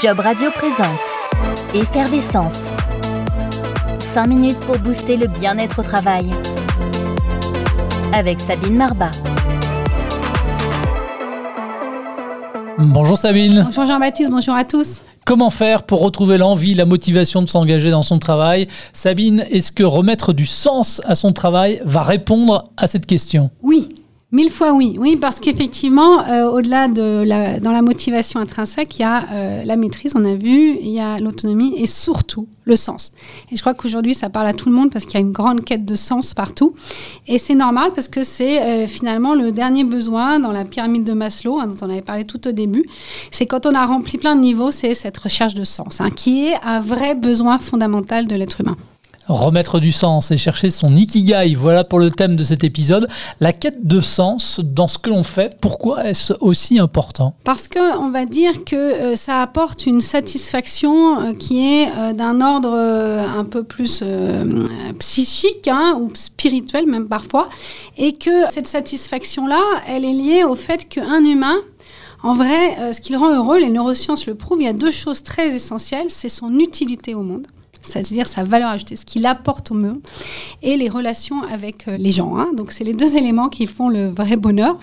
[0.00, 0.98] Job Radio présente
[1.72, 2.66] Effervescence.
[4.00, 6.24] 5 minutes pour booster le bien-être au travail.
[8.12, 9.12] Avec Sabine Marbat.
[12.78, 13.62] Bonjour Sabine.
[13.66, 15.02] Bonjour Jean-Baptiste, bonjour à tous.
[15.24, 18.66] Comment faire pour retrouver l'envie, la motivation de s'engager dans son travail?
[18.92, 23.50] Sabine, est-ce que remettre du sens à son travail va répondre à cette question?
[23.62, 23.90] Oui,
[24.34, 29.02] Mille fois oui, oui, parce qu'effectivement, euh, au-delà de la, dans la motivation intrinsèque, il
[29.02, 32.74] y a euh, la maîtrise, on a vu, il y a l'autonomie et surtout le
[32.74, 33.12] sens.
[33.52, 35.30] Et je crois qu'aujourd'hui, ça parle à tout le monde parce qu'il y a une
[35.30, 36.74] grande quête de sens partout.
[37.28, 41.12] Et c'est normal parce que c'est euh, finalement le dernier besoin dans la pyramide de
[41.12, 42.86] Maslow, hein, dont on avait parlé tout au début.
[43.30, 46.48] C'est quand on a rempli plein de niveaux, c'est cette recherche de sens, hein, qui
[46.48, 48.76] est un vrai besoin fondamental de l'être humain
[49.26, 51.54] remettre du sens et chercher son ikigai.
[51.54, 53.08] Voilà pour le thème de cet épisode.
[53.40, 57.34] La quête de sens dans ce que l'on fait, pourquoi est-ce aussi important?
[57.44, 62.12] Parce que on va dire que euh, ça apporte une satisfaction euh, qui est euh,
[62.12, 64.02] d'un ordre un peu plus
[64.98, 67.48] psychique hein, ou spirituel même parfois,
[67.96, 71.56] et que cette satisfaction-là, elle est liée au fait qu'un humain
[72.22, 74.90] en vrai, ce qui le rend heureux, les neurosciences le prouvent, il y a deux
[74.90, 77.46] choses très essentielles, c'est son utilité au monde
[77.84, 79.98] c'est-à-dire sa valeur ajoutée, ce qu'il apporte au monde,
[80.62, 82.36] et les relations avec euh, les gens.
[82.36, 82.48] Hein.
[82.56, 84.76] Donc, c'est les deux éléments qui font le vrai bonheur.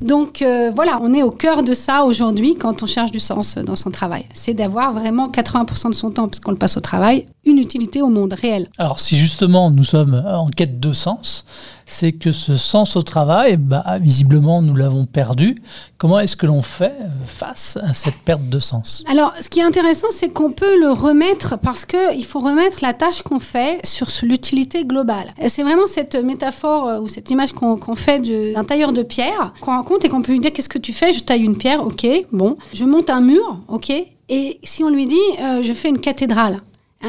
[0.00, 3.56] Donc, euh, voilà, on est au cœur de ça aujourd'hui quand on cherche du sens
[3.56, 4.24] dans son travail.
[4.32, 8.08] C'est d'avoir vraiment 80% de son temps, puisqu'on le passe au travail, une utilité au
[8.08, 8.68] monde réel.
[8.78, 11.44] Alors, si justement nous sommes en quête de sens,
[11.86, 15.62] c'est que ce sens au travail, bah, visiblement, nous l'avons perdu.
[15.98, 19.04] Comment est-ce que l'on fait face à cette perte de sens?
[19.10, 22.94] Alors, ce qui est intéressant, c'est qu'on peut le remettre parce qu'il faut remettre la
[22.94, 25.32] tâche qu'on fait sur l'utilité globale.
[25.48, 29.72] C'est vraiment cette métaphore euh, ou cette image qu'on fait d'un tailleur de pierre qu'on
[29.72, 31.12] rencontre et qu'on peut lui dire qu'est-ce que tu fais?
[31.12, 32.56] Je taille une pierre, ok, bon.
[32.72, 33.92] Je monte un mur, ok.
[34.28, 36.62] Et si on lui dit euh, je fais une cathédrale,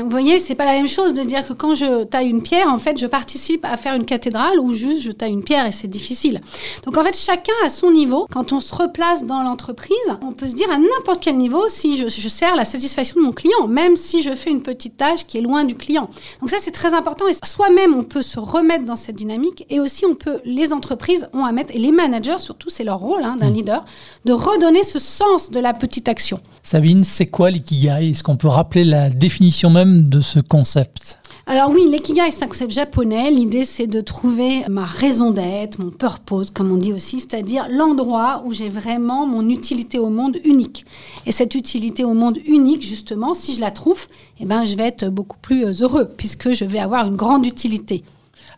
[0.03, 2.67] vous voyez, c'est pas la même chose de dire que quand je taille une pierre,
[2.67, 5.71] en fait, je participe à faire une cathédrale ou juste je taille une pierre et
[5.71, 6.41] c'est difficile.
[6.83, 8.27] Donc en fait, chacun à son niveau.
[8.31, 11.97] Quand on se replace dans l'entreprise, on peut se dire à n'importe quel niveau si
[11.97, 15.25] je, je, sers la satisfaction de mon client, même si je fais une petite tâche
[15.25, 16.09] qui est loin du client.
[16.41, 17.27] Donc ça, c'est très important.
[17.27, 21.29] Et soi-même, on peut se remettre dans cette dynamique et aussi on peut, les entreprises
[21.33, 23.53] ont à mettre, et les managers surtout, c'est leur rôle hein, d'un mmh.
[23.53, 23.85] leader,
[24.25, 26.39] de redonner ce sens de la petite action.
[26.63, 28.09] Sabine, c'est quoi l'ikigai?
[28.09, 32.47] Est-ce qu'on peut rappeler la définition même de ce concept alors oui, l'ikigai, c'est un
[32.47, 33.29] concept japonais.
[33.29, 38.41] L'idée, c'est de trouver ma raison d'être, mon purpose, comme on dit aussi, c'est-à-dire l'endroit
[38.47, 40.85] où j'ai vraiment mon utilité au monde unique.
[41.27, 44.07] Et cette utilité au monde unique, justement, si je la trouve,
[44.39, 48.03] eh ben, je vais être beaucoup plus heureux, puisque je vais avoir une grande utilité.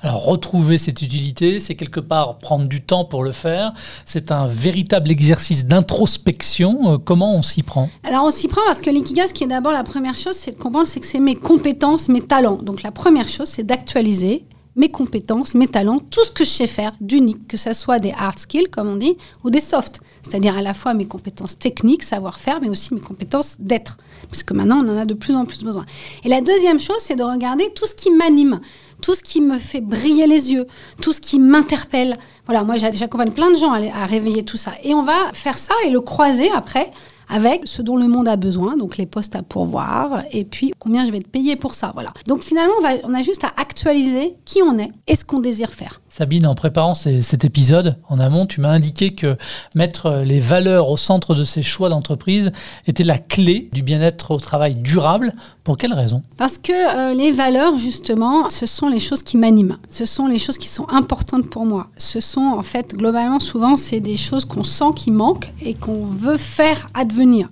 [0.01, 3.73] Alors retrouver cette utilité, c'est quelque part prendre du temps pour le faire.
[4.05, 6.93] C'est un véritable exercice d'introspection.
[6.93, 7.89] Euh, comment on s'y prend?
[8.03, 10.51] Alors on s'y prend parce que l'ikigai, ce qui est d'abord la première chose, c'est
[10.51, 12.57] de comprendre, c'est que c'est mes compétences, mes talents.
[12.57, 14.45] Donc la première chose, c'est d'actualiser
[14.77, 18.11] mes compétences, mes talents, tout ce que je sais faire d'unique, que ce soit des
[18.11, 22.03] hard skills, comme on dit, ou des soft, c'est-à-dire à la fois mes compétences techniques,
[22.03, 23.97] savoir-faire, mais aussi mes compétences d'être,
[24.29, 25.85] parce que maintenant on en a de plus en plus besoin.
[26.23, 28.61] Et la deuxième chose, c'est de regarder tout ce qui m'anime,
[29.01, 30.67] tout ce qui me fait briller les yeux,
[31.01, 32.17] tout ce qui m'interpelle.
[32.45, 34.73] Voilà, moi j'accompagne plein de gens à, à réveiller tout ça.
[34.83, 36.91] Et on va faire ça et le croiser après
[37.29, 41.05] avec ce dont le monde a besoin, donc les postes à pourvoir, et puis combien
[41.05, 41.91] je vais être payé pour ça.
[41.93, 42.11] Voilà.
[42.25, 45.39] Donc finalement, on, va, on a juste à actualiser qui on est et ce qu'on
[45.39, 46.01] désire faire.
[46.17, 49.37] Sabine, en préparant cet épisode en amont, tu m'as indiqué que
[49.75, 52.51] mettre les valeurs au centre de ces choix d'entreprise
[52.87, 55.35] était la clé du bien-être au travail durable.
[55.63, 56.23] Pour quelle raison?
[56.35, 59.77] Parce que euh, les valeurs, justement, ce sont les choses qui m'animent.
[59.91, 61.91] Ce sont les choses qui sont importantes pour moi.
[61.97, 66.03] Ce sont, en fait, globalement, souvent, c'est des choses qu'on sent qui manquent et qu'on
[66.03, 67.47] veut faire advenir.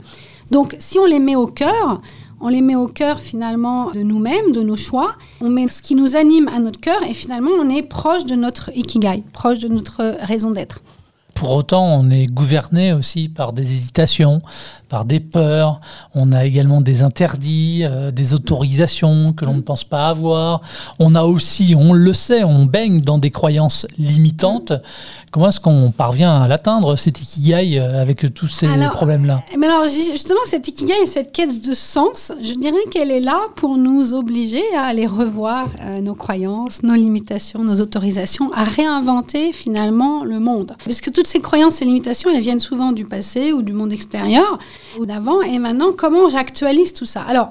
[0.50, 2.02] Donc, si on les met au cœur,
[2.42, 5.16] on les met au cœur finalement de nous-mêmes, de nos choix.
[5.42, 8.36] On met ce qui nous anime à notre cœur et finalement on est proche de
[8.36, 10.82] notre ikigai, proche de notre raison d'être.
[11.36, 14.42] Pour autant, on est gouverné aussi par des hésitations,
[14.88, 15.82] par des peurs.
[16.14, 20.62] On a également des interdits, euh, des autorisations que l'on ne pense pas avoir.
[20.98, 24.72] On a aussi, on le sait, on baigne dans des croyances limitantes.
[25.32, 29.44] Comment est-ce qu'on parvient à l'atteindre, cet ikigai, euh, avec tous ces problèmes-là?
[29.58, 33.40] Mais alors, justement, cet ikigai et cette quête de sens, je dirais qu'elle est là
[33.58, 39.52] pour nous obliger à aller revoir euh, nos croyances, nos limitations, nos autorisations, à réinventer
[39.52, 40.78] finalement le monde.
[40.86, 43.92] Parce que toutes ces croyances et limitations, elles viennent souvent du passé ou du monde
[43.92, 44.60] extérieur
[45.00, 45.42] ou d'avant.
[45.42, 47.24] Et maintenant, comment j'actualise tout ça?
[47.24, 47.48] Alors,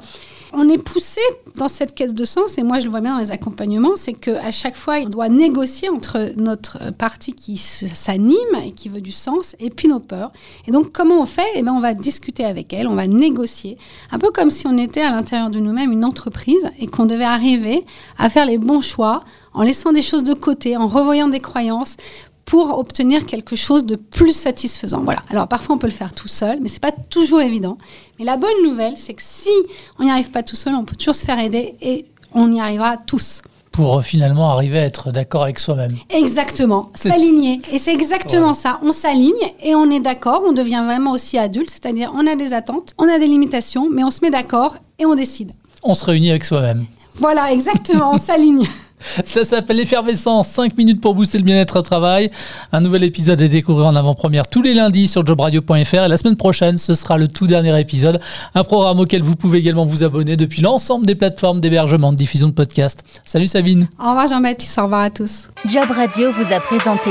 [0.52, 1.20] on est poussé
[1.56, 4.12] dans cette quête de sens, et moi je le vois bien dans les accompagnements, c'est
[4.12, 9.10] qu'à chaque fois, on doit négocier entre notre partie qui s'anime et qui veut du
[9.10, 10.30] sens, et puis nos peurs.
[10.68, 11.42] Et donc, comment on fait?
[11.56, 13.76] Eh bien, on va discuter avec elle, on va négocier,
[14.12, 17.24] un peu comme si on était à l'intérieur de nous-mêmes une entreprise et qu'on devait
[17.24, 17.84] arriver
[18.18, 21.96] à faire les bons choix en laissant des choses de côté, en revoyant des croyances
[22.44, 25.02] pour obtenir quelque chose de plus satisfaisant.
[25.02, 25.22] Voilà.
[25.30, 27.78] Alors parfois on peut le faire tout seul, mais c'est pas toujours évident.
[28.18, 29.50] Mais la bonne nouvelle, c'est que si
[29.98, 32.60] on n'y arrive pas tout seul, on peut toujours se faire aider et on y
[32.60, 33.42] arrivera tous.
[33.72, 35.96] Pour euh, finalement arriver à être d'accord avec soi-même.
[36.10, 37.60] Exactement, s'aligner.
[37.72, 38.78] Et c'est exactement ça.
[38.82, 39.32] On s'aligne
[39.62, 43.08] et on est d'accord, on devient vraiment aussi adulte, c'est-à-dire on a des attentes, on
[43.08, 45.52] a des limitations, mais on se met d'accord et on décide.
[45.82, 46.86] On se réunit avec soi-même.
[47.14, 48.66] Voilà, exactement, on s'aligne.
[49.24, 52.30] Ça s'appelle l'effervescence, 5 minutes pour booster le bien-être au travail.
[52.72, 56.36] Un nouvel épisode est découvert en avant-première tous les lundis sur jobradio.fr et la semaine
[56.36, 58.20] prochaine, ce sera le tout dernier épisode,
[58.54, 62.48] un programme auquel vous pouvez également vous abonner depuis l'ensemble des plateformes d'hébergement de diffusion
[62.48, 63.04] de podcasts.
[63.24, 63.88] Salut Sabine.
[63.98, 65.48] Au revoir Jean-Baptiste, au revoir à tous.
[65.66, 67.10] Job Radio vous a présenté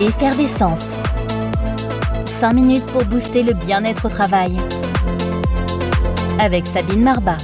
[0.00, 0.92] Effervescence.
[2.26, 4.52] 5 minutes pour booster le bien-être au travail.
[6.38, 7.38] Avec Sabine Marbat.